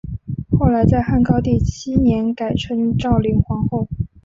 [0.57, 3.87] 后来在汉高帝七年改称昭灵皇后。